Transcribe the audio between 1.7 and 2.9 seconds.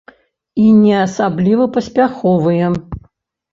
паспяховыя.